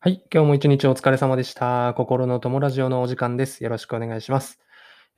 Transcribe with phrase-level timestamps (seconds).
[0.00, 0.22] はい。
[0.32, 1.92] 今日も一日お疲れ様でした。
[1.96, 3.64] 心の友ラジオのお時間です。
[3.64, 4.60] よろしくお願いします。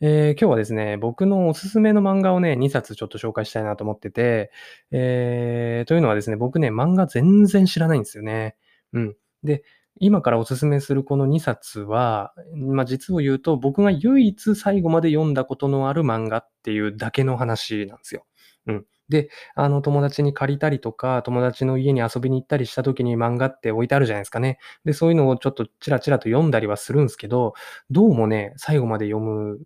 [0.00, 4.50] えー、今日はですね、僕のおすすめの漫画をね、2冊ちょっと紹介したいなと思ってて、
[4.90, 8.56] えー、というのはですね、僕ね、漫画全然知らないんですよね。
[8.94, 9.16] うん。
[9.44, 9.64] で、
[9.98, 18.24] 今からおすすめするこの2冊は、まあ、実を言うと、僕が唯一最後まで読んだことのある漫画っていうだけの話なんですよ。
[18.66, 18.86] うん。
[19.10, 24.58] で、あの、友達に借りたりとか、友達の家に遊びに行ったりした時に漫画って置いてあるじゃないですかね。
[24.84, 27.54] で、そういうのをちょっとチラチラと読んだりはするんですけど、
[27.90, 29.60] どうもね、最後まで読む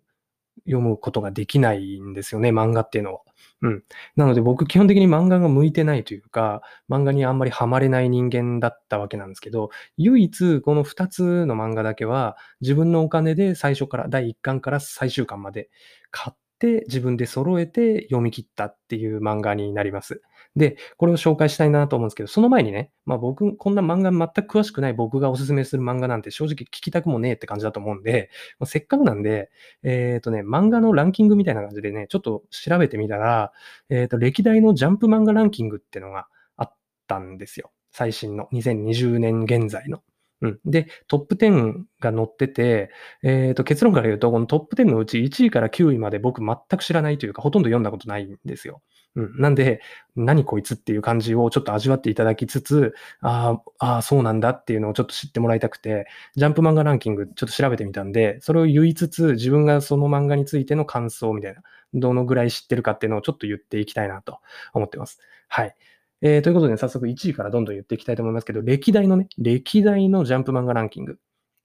[0.65, 3.21] 読むことができないんですよね、漫画っていうのは。
[3.61, 3.83] うん。
[4.15, 15.69] なので僕基本的に漫画が向いてないというか、漫画にあんまりハマれない人間だったわけなんですけど、唯一この2つの漫画だけは自分のお金で最初から第1巻から最終巻まで
[16.11, 20.21] 買って自分で揃えて読み切ったっていう漫画になります。
[20.55, 29.51] で、これを紹介したいなと思うんですけど、その前にね、まあ僕、こんな漫画全く詳しくない僕がおすすめする漫画なんて正直聞きたくもねえって感じだと思うんで、まあ、せっかくなんで、
[29.83, 33.51] えっ、ー、とね、漫画のランキングみたいな感じでね、ちょっと調べてみたら、
[33.89, 36.75] えっ、ー、と、歴代のジャンプ漫画ランキングっていうのがあっ
[37.07, 37.71] たんですよ。
[37.91, 40.03] 最新の2020年現在の。
[40.41, 40.59] うん。
[40.65, 42.91] で、トップ10が載ってて、
[43.23, 48.81] えっ、ー、と、結論から言うと、このトップ10のうち1位から9位まで僕全く知らないというか、ほとんど読んだことないんですよ。
[49.15, 49.37] うん。
[49.39, 49.79] なんで、
[50.15, 61.61] 何こいつっていう感じをちょっと味わっていただきつつ、ああ、そうなんだっていうのをちょっと知ってもらいたくて、ジャンプ漫画ランキングちょっと調べてみたんで、それを言いつつ、自分がその漫画についての感想みたいな、
[61.93, 64.39] どのぐらい知ってるかっていうのをちょっと言っていきたいなと
[64.73, 65.19] 思ってます。
[65.47, 65.75] はい。
[66.21, 71.17] えー、ということで、ね、早速1位からどんどん言っていきたいと思いますけど、歴代のね、歴代のジャンプ漫画ランキング。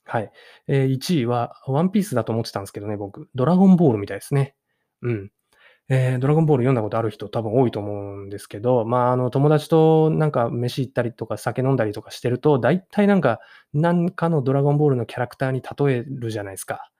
[0.04, 0.30] はい。
[0.66, 3.28] えー、1位は、ワンピースだと思ってたんですけどね、僕。
[3.34, 4.54] ドラゴンボールみたいですね。
[5.02, 5.30] うん。
[5.88, 13.40] えー、ドラゴンボール読んだことある人多分多いと思うんですけど、まあ、あの、友達となんか飯行ったりとか酒飲んだりとかしてると、大体なんか、
[13.74, 16.90] なんかのドラゴンボールのキャラクターに例えるじゃないですか。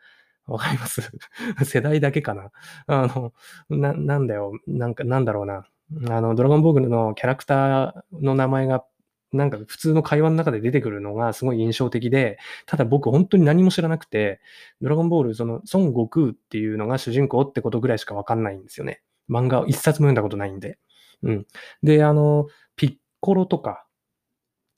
[0.47, 1.03] わかります？
[1.65, 2.51] 世代だけかな？
[2.89, 3.33] あの、
[3.71, 4.53] な、なんだよ。
[4.67, 5.67] なんか、なんだろうな。
[6.09, 8.85] あの、ドラゴンボールのキャラクターの名前が、
[9.33, 14.41] なんか普通の会話の中で出てくるのがすごい印象的で、ただ僕本当に何も知らなくて、
[14.81, 19.03] ドラゴンボール、その孫悟空っていうのが主人公ってことぐらいしかわかんないんですよね。
[19.29, 20.79] 漫画を一冊も読んだことないんで。
[21.23, 21.47] うん。
[21.83, 23.85] で、あの、ピッコロとか、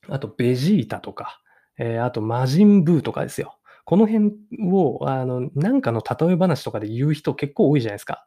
[0.09, 1.41] あとベジータとか、
[1.77, 3.57] えー、あと魔人ブーとかですよ。
[3.85, 4.31] この辺
[4.71, 8.25] を、あの、なんかの例え話とかで言う人結構多いじゃないですか。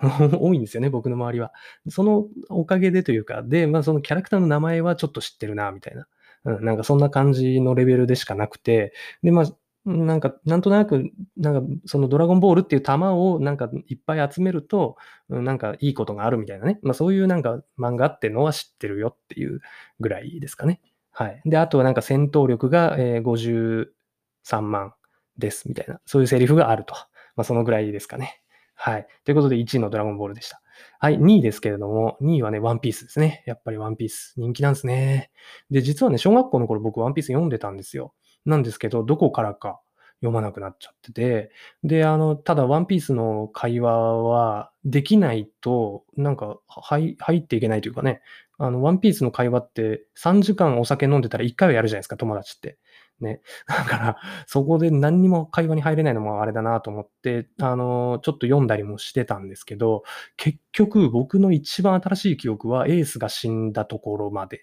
[0.38, 1.52] 多いんですよね、僕の周りは。
[1.88, 6.06] そのおかげでというか、で、まあそのキャラクターの名前はちょっと知ってるな、みたいな。
[6.44, 8.92] うん、なんかそんな感じのレベルでしかなくて、
[9.22, 9.46] で、まあ、
[9.86, 14.96] なんか、なんとなく、なんか、そのドラゴンボールっていう玉をなんかいっぱい集めると、
[15.28, 16.80] なんかいいことがあるみたいなね。
[16.82, 19.60] まあそういうなんか漫画ってのは知ってるよっていう
[20.00, 20.80] ぐらいですかね。
[21.12, 21.40] はい。
[21.44, 23.86] で、あとはなんか戦闘力が53
[24.60, 24.92] 万
[25.38, 26.94] ですみたいな、そういうセリフがあると。
[27.36, 28.42] まあそのぐらいですかね。
[28.76, 29.06] はい。
[29.24, 30.60] ということで1位のドラゴンボールでした。
[30.98, 31.18] はい。
[31.18, 33.42] 2位ですけれども、2位はね、ワンピースですね。
[33.46, 34.34] やっぱりワンピース。
[34.36, 35.30] 人気なんですね。
[35.70, 38.14] で、実はね、小学校の頃僕ワンピース読んでたんですよ。
[38.44, 39.80] なんですけど、どこからか
[40.20, 41.50] 読まなくなっちゃってて、
[41.82, 48.20] で、あの、ただワンピースの会話はできないと、なんか入っていけないというかね、
[48.58, 52.78] あの、ワンピースの会話って3時間お酒飲んでたら1回はやるじゃないですか、友達って。
[53.20, 53.40] ね。
[53.66, 54.16] だから、
[54.46, 60.02] そこで何にも会話に入れないのもあれだなと思って、あの、ちょっと読んだりもしてたんですけど、
[60.36, 64.62] 結局僕の一番新しい記憶はエースが死んだところまで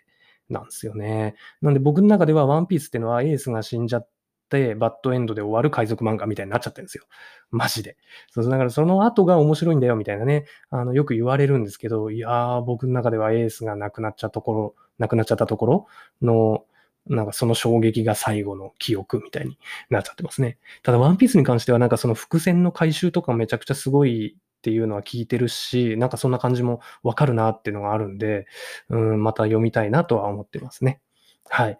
[0.49, 1.35] なんですよね。
[1.61, 4.09] なんで僕の中ではワンピースっていうのはエースが死んじゃっ
[4.49, 7.05] て、バッドエンドで終わる海賊漫画みたいになっちゃってるんですよ。
[7.49, 7.97] マジで。
[8.29, 15.87] そうだからその後が面白いんだよみたいなね、あの、よく言われるんですけど、いやー、僕の中ではエースが亡くなっちゃったところ、亡くなっちゃったところ
[16.21, 16.65] の、
[17.07, 19.57] なんかその衝撃が最後の記憶みたいに
[19.89, 20.57] なっちゃってますね。
[20.83, 28.47] ただ、ワンピースに関してはなんかその伏線の回収とかめちゃくちゃすごいっていうのは聞いてるし、なんかそんな感じもわかるなっていうのがあるんで、
[28.89, 31.01] うん、また読みたいなとは思ってますね。
[31.49, 31.79] はい。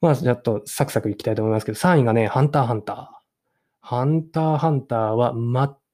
[0.00, 3.08] まあ、ちょっとサクサクいきたいと思いますけど、3位がね、ハンターハンター。
[3.80, 5.32] ハンターハンターは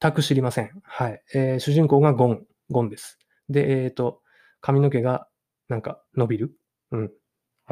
[0.01, 0.71] 全く知りません。
[0.83, 1.23] はい。
[1.35, 3.19] えー、主人公がゴン、ゴンです。
[3.51, 4.23] で、えっ、ー、と、
[4.63, 5.29] 髪の毛が
[5.69, 6.55] なんか伸びる。
[6.93, 7.13] うん。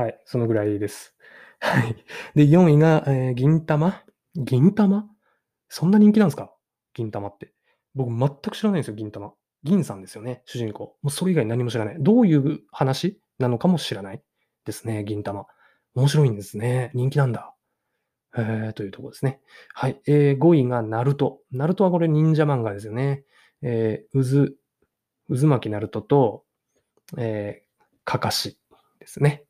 [0.01, 1.15] はい、そのぐらいです。
[1.61, 1.95] はい。
[2.35, 4.03] で、4位が、えー、銀玉？
[4.35, 5.11] 銀玉？
[5.69, 6.55] そんな人気なんですか？
[6.95, 7.53] 銀玉って。
[7.95, 9.35] 僕全く知らないんですよ、銀玉。
[9.63, 10.97] 銀さんですよね、主人公。
[11.03, 11.97] もうそれ以外何も知らない。
[12.01, 13.21] どういう話？
[13.39, 14.23] なのかも知らない
[14.65, 15.47] ですね、銀玉。
[15.95, 16.91] 面白いんですね。
[16.95, 17.55] 人気なんだ。
[18.35, 19.43] えー、というところですね。
[19.75, 20.01] はい。
[20.07, 21.43] えー、5位がナルト。
[21.51, 23.25] ナルトはこれ忍者漫画ですよね。
[23.61, 24.49] えー、
[25.29, 26.47] 渦、渦巻きナルトと、
[27.19, 28.59] えー、かかし
[28.99, 29.45] ですね。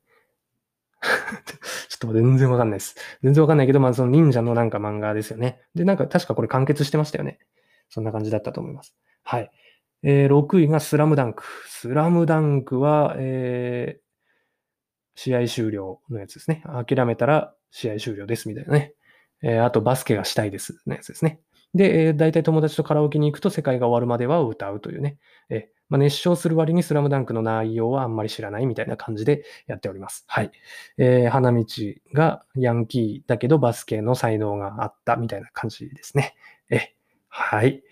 [1.01, 2.95] ちょっと全然わかんないです。
[3.23, 5.59] 全然わかんないけど、まあその忍者のなんか漫画ですよね。
[5.75, 7.39] で、なんか確かこれ完結してましたよね。
[7.89, 8.95] そんな感じだったと思います。
[9.23, 9.51] はい。
[10.03, 11.43] えー、6位がスラムダンク。
[11.67, 16.63] スラムダンクは、えー、試合終了のやつですね。
[16.65, 18.93] 諦めたら試合終了ですみたいなね。
[19.43, 21.39] えー、あとバスケがしたいですのやつですね。
[21.73, 25.17] で、えー、大体友達とカラオケに行くと世界が終わるまでは歌うというね。
[25.49, 30.23] えーまあ、熱唱する割にスラムダンクの内容はあんまり知らないみたいな感じでやっております。
[30.25, 30.51] はい。
[30.97, 31.65] えー、花道
[32.13, 36.33] がヤンキーだけどバスケの才能があったみたいな感じですね。
[36.69, 36.95] え
[37.27, 37.83] はい。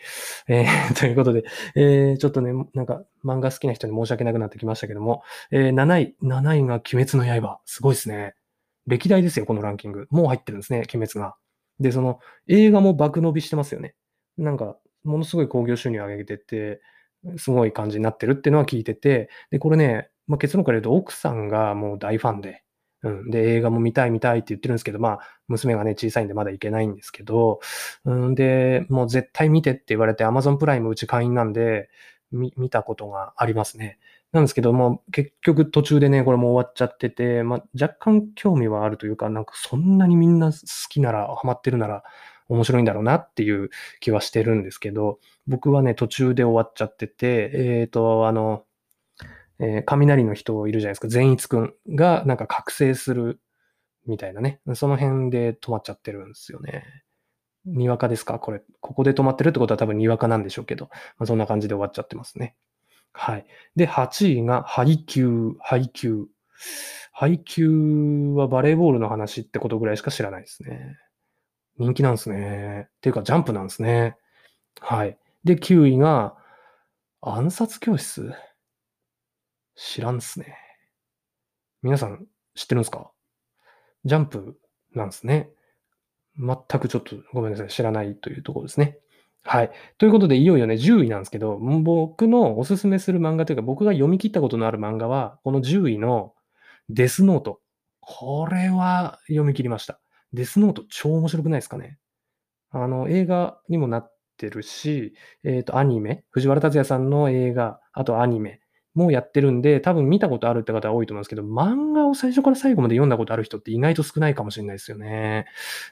[0.48, 1.44] えー、 ということで、
[1.76, 7.60] えー、ちょっとね、なんか漫画好きな人に申し訳なくなってきましたけども、えー、7位、7位が鬼滅の刃。
[7.66, 8.34] すごいですね。
[8.88, 10.08] 歴代ですよ、このランキング。
[10.10, 11.36] もう入ってるんですね、鬼滅が。
[11.82, 13.94] で、その映画も爆伸びしてますよね。
[14.38, 16.82] なんか、ものすごい興行収入を上げてて、
[17.38, 22.64] すごい感じになってるっていうのは聞いてて、で、これね、まあ、結論から言うと奥さんがもう大ファンで、
[23.04, 23.30] うん。
[23.30, 27.60] で、映画も見たい見たいって言ってるんですけど、まあ、娘がね、小さいんでまだ行けないんですけど、
[28.06, 31.90] うんで、もう絶対見てって言われて、Amazon プライムうち会員なんで、
[32.32, 34.00] 見、見たことがありますね。
[34.32, 40.58] なんですけど、も結局途中でね、これもう終わっちゃってて、まあ、若干興味はあるというか、なんかそんなにみんな好
[40.90, 42.04] きなら、ハマってるなら、
[42.50, 43.70] 面白いんだろうなっていう
[44.00, 48.66] 気はしてるんですけど、僕はね、途中で終わっちゃってて、えっ、ー、と、あの、
[49.60, 53.40] えー、雷の人いるじゃないですか、善逸くんがなんか覚醒する
[54.06, 56.84] みたいなね、その辺で止まっちゃってるんですよね。
[57.66, 58.40] にわかですか？
[58.40, 60.86] これ、ここで止まってるってことは多分にわかなんでしょうけど、
[61.18, 62.56] まあ、そんな感じで終わっちゃってますね。
[63.12, 63.46] はい。
[63.76, 66.28] で、8位が配給、配給。
[67.12, 70.98] 配給はバレーボールの話ってことぐらいしか知らないですね。
[71.80, 72.90] 人気なんですね。
[72.90, 74.18] っていうか、ジャンプなんですね。
[74.82, 75.18] はい。
[75.44, 76.36] で、9位が、
[77.22, 78.34] 暗殺教室？
[79.76, 80.58] 知らんっすね。
[81.82, 83.12] 皆さん知ってるんですか？
[84.06, 84.60] ジャンプ
[84.94, 85.50] なんですね。
[86.38, 87.70] 全くちょっとごめんなさい。
[87.70, 88.98] 知らないというところですね。
[89.44, 89.72] はい。
[89.98, 96.34] ということで、いよいよね、10位なんですけど、僕のおすすめする漫画というか、僕が読み切ったことのある漫画は、この10位の
[96.90, 97.62] デスノート。
[98.02, 100.00] これは読み切りました。
[100.34, 101.98] デスノート超面白くないですかね？
[102.72, 108.62] あの、映画にもなってるし、えっ、ー、と、アニメ、藤原達也さんの映画、あとアニメ
[108.94, 115.46] もやってるんで、多分見たことあるって方は多いと思うんですけど、漫画を最初から最後まで読んだことある人って意外と少ないかもしれないですよね。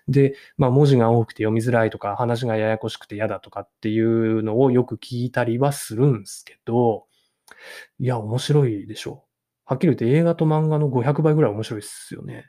[0.07, 7.05] で、まあ文字が多くて読みづらいとか、話がややこしくて嫌だとかっていうのをよく聞いたりはするんですけど、
[7.99, 9.27] いや、面白いでしょう。
[9.65, 12.45] はっきり言って映画と漫画の500倍ぐらい面白いですよね。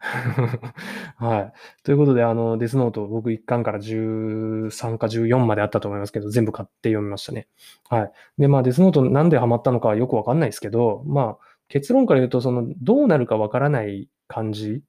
[1.16, 1.82] はい。
[1.82, 7.48] ということで、あの、デスノート、僕1巻から13か14まであったと思いますけど、全部買って読みましたね。
[7.88, 8.12] はい。
[8.38, 14.82] で、まあ、デスノートなんでハマったのかはよくわかんないですけど、まあ、結論から言うと、その、どうなるかわからない感じ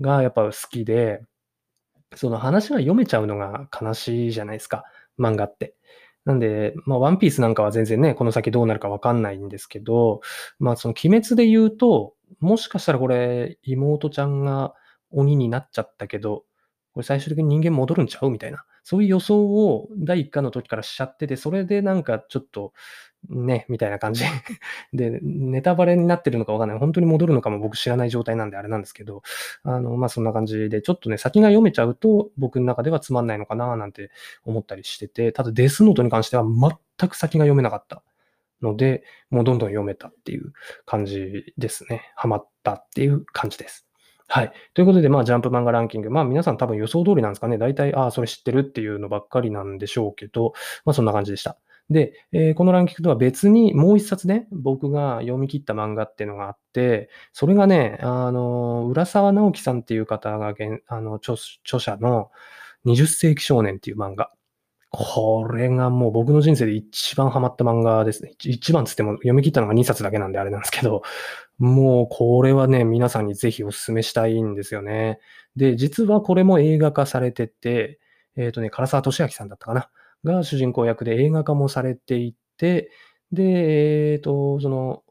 [0.00, 1.20] がやっぱ好きで、
[2.14, 4.84] その話が読めちゃうのが悲しいじゃないですか、
[5.18, 5.76] 漫画って。
[6.24, 10.20] なんで、まあ、ワンピースなんかは全然ね、この先どうなるかわかんないんですけど、
[10.58, 14.74] まあ、その鬼滅で言うと、もしかしたらこれ、妹ちゃんが
[15.10, 16.44] 鬼になっちゃったけど、
[16.92, 18.64] これ最終的に人間戻るんちゃうみたいな。
[18.84, 22.74] そういう予想を第1巻の時からしちゃってて、それでなんかちょっと、
[23.30, 24.24] ね、みたいな感じ
[24.92, 26.78] で、ネタバレになってるのかわかんない。
[26.78, 29.22] 本当に戻るのかも僕知らない状態なんであれなんですけど、
[29.62, 34.10] あの、まあ、そんな感じで、ちょっとね、先が読めちゃうと僕の中ではつまんないのかななんて
[34.44, 38.02] 思ったりしてて、ただデスノートに関しては全く先が読めなかった。
[38.62, 40.52] ので、もうどんどん読めたっていう
[40.86, 42.12] 感じですね。
[42.16, 43.86] ハマったっていう感じです。
[44.26, 44.52] はい。
[44.72, 46.10] ということで、まあ、ジャンプ漫画ランキング。
[46.10, 47.58] まあ、皆さん多分予想通りなんですかね。
[47.58, 51.58] 大体、ああ、それ知ってるっていうのばっかりなんでしょうけど、まあ、そんな感じでした。
[51.90, 60.54] で、えー、このランキングとは別にもう一冊ね、僕が読み切った漫画っていうのがあって、それがね、あの、浦沢直樹さんっていう方が
[60.88, 61.36] あの著
[61.78, 62.30] 者の
[62.86, 64.30] 20世紀少年っていう漫画。
[64.96, 68.32] これがもう僕の人生で一番ハマった漫画ですね。
[68.44, 71.02] 一番つっても読み切ったのが2冊だけなんであれなんですけど、
[71.58, 75.18] もうこれはね、皆さんにぜひお勧めしたいんですよね。
[75.56, 77.98] で、実はこれも映画化されてて、
[78.36, 79.90] えっ、ー、とね、唐沢俊明さんだったかな？
[80.24, 82.90] が主人公役で映画化もされていて、
[83.32, 83.42] で、
[84.12, 85.02] えっ、ー、と、その、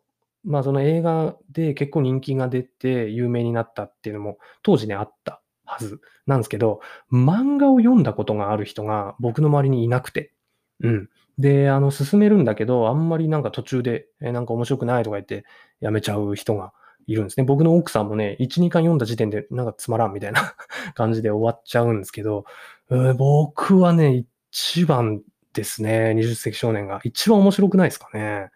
[0.44, 10.34] まあその映画で結構人気が出て有名になったっていうのも当時ねあったはずなんですけど、漫画を読んだことがある人が僕の周りにいなくて。
[10.82, 11.10] うん。
[11.38, 15.46] で、あの、進めるんだけど、あんまりなんか途中で、えなんか面白くないとか言って
[15.79, 16.74] やめちゃう人が
[17.08, 17.46] いるんですね。
[17.46, 20.55] 僕の奥さんもね、1、2巻読んだ時点でなんかつまらんみたいな
[20.93, 22.46] 感じで終わっちゃうんですけど、
[22.91, 25.22] えー、僕はね、一番
[25.53, 27.00] ですね、20世紀少年が。
[27.03, 28.50] 一番面白くないですかね。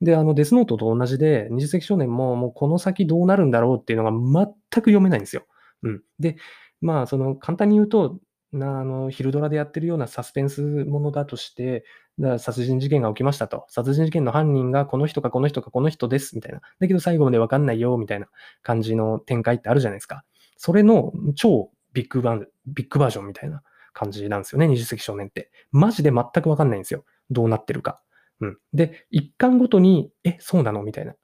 [0.00, 5.46] で、あの、デスノートと同じで、二十世紀少年も、もうこの先どうなるんだろうっていうのが全く読めないんですよ。
[5.84, 6.02] うん。
[6.18, 6.36] で、
[6.80, 8.18] まあ、その、簡単に言うと、
[8.52, 11.84] なあの、昼ドラでやってるようなサスペンスものだとして、
[12.18, 13.64] だ殺人事件が起きましたと。
[13.68, 16.60] 殺人事件の犯人がこの人かこの人かこの人です、みたいな。
[16.78, 18.28] だけど最後までわかんないよ、みたいな
[18.62, 20.24] 感じの展開ってあるじゃないですか。
[20.56, 23.62] それの超ビッグバン、ビッグバージョンみたいな
[23.92, 25.50] 感じなんですよね、二十世紀少年って。
[25.72, 27.04] マジで全くわかんないんですよ。
[27.30, 28.00] どうなってるか。
[28.40, 28.58] うん。
[28.72, 30.84] で、一巻ごとに、え、そうなの？
[30.84, 31.14] みたいな。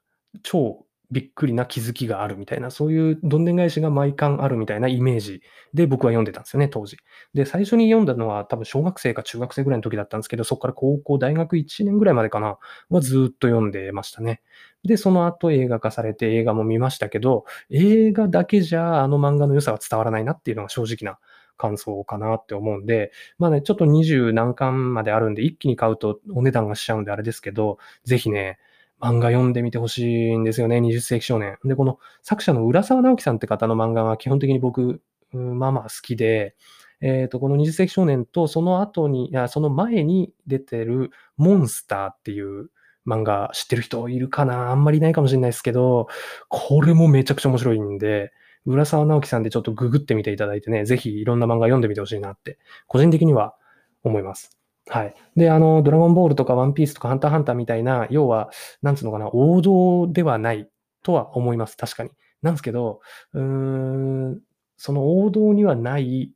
[0.43, 5.41] 超びっくりな気づきがあるみたいな、そういうどんでん返しが毎巻あるみたいなイメージ
[5.73, 6.97] で僕は読んでたんですよね、当時。
[7.33, 12.57] で、最初に読んだのは多分小学生か中学生ぐらいの時だったんですけど、そこから高校、大学1年ぐらいまでかな、
[12.89, 14.41] はずっと読んでましたね。
[14.83, 21.19] で、その後映画化されて映画も見ましたけど、映画だけじゃあの漫画の良さは伝わらないなっていうのが正直な
[21.57, 28.57] 感想かなって思うんで、まあね、ちょっと20何巻まであるんで、一気に買うとお値段がしちゃうんであれですけど、ぜひね、
[29.01, 31.57] 漫画読んでみてほしいんですよね、20世紀少年。
[31.65, 35.01] で、この作者の浦沢直樹さんって方の漫画は基本的に僕、
[35.33, 36.55] まあまあ好きで、
[37.01, 42.69] えっ、ー、と、この20世紀少年とその後に、いや、その前に出てるモンスターっていう
[43.07, 44.69] 漫画知ってる人いるかな？
[44.69, 46.07] あんまりいないかもしれないですけど、
[46.47, 48.31] これもめちゃくちゃ面白いんで、
[48.67, 53.55] 浦沢直樹さんでちょっとググってみていただいてね、ぜひいろんな漫画読んでみてほしいなって、個人的には
[54.03, 54.60] 思います。
[54.87, 55.13] はい。
[55.35, 58.49] で、あの、ドラゴンボールとかワンピースとかハンターハンターみたいな、要は、
[58.81, 60.67] なんつうのかな、王道ではない
[61.03, 61.77] とは思います。
[61.77, 62.09] 確かに。
[62.41, 62.99] なんですけど、
[63.33, 64.39] うーん、
[64.77, 66.31] その王道にはない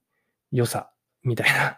[0.51, 0.91] 良さ、
[1.23, 1.77] みたいな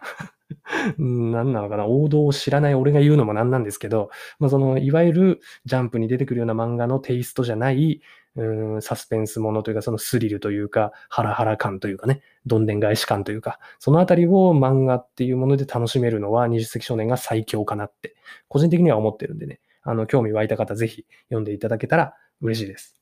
[0.98, 8.00] 何なのかな王道を知らない俺が言うのもなんなんですけど、まあ、その、いわゆるジャンプに出てくるような漫画のテイストじゃない、
[8.38, 18.14] うん、サスペンスものというか、そのスリルというか、ハラハラ感というかね、どんでん返し感というか、そのあたりを漫画っていうもので楽しめるのは、二十世紀少年が最強かなって、
[18.48, 22.98] 個人的には思ってるんでね、あの、興味湧いた方、ぜひ読んでいただけたら嬉しいです。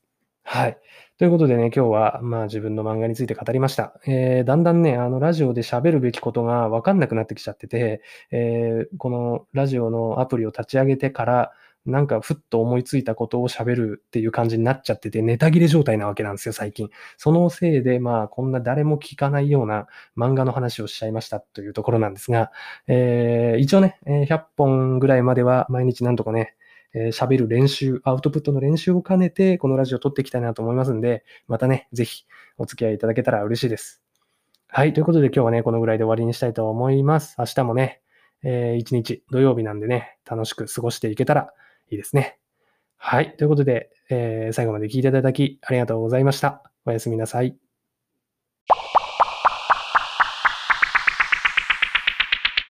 [0.49, 0.77] はい。
[1.17, 3.99] ということでね、今日は、まあ自分の漫画について語りました。
[4.07, 8.01] えー、だんだんね、あの、ラジオで喋るべきことがわかんなくなってきちゃってて、
[8.31, 11.51] えー、このラジオのアプリを立ち上げてから、
[11.87, 16.89] なんかふっと思いついたことを喋るっていう感じになっちゃってて、ネタ切れ状態なわけなんですよ、最近。
[17.17, 22.51] そのせいで、まあ、こんな誰も聞かないような漫画の話をしちゃいましたというところなんですが、
[22.87, 26.55] えー、一応ね、100本ぐらいまでは毎日なんとかね、
[26.93, 32.25] えー、喋る練習、アウトプットの練習を兼ねて、このラジオを撮っていきたいなと思いますんで、またね、ぜひ
[32.57, 34.01] お付き合いいただけたら嬉しいです。
[34.67, 34.93] はい。
[34.93, 37.35] ということで今日はね、このぐらいで終わりにしたいと思います。
[37.39, 38.01] 明日もね、
[38.43, 41.53] えー、一日土曜日なんでね、楽しく過ごしていけたら
[41.89, 42.37] いいですね。
[42.97, 43.35] はい。
[43.37, 46.63] ということで、えー、最後まで聞いていただきありがとうございました。
[46.85, 47.66] おやすみなさい。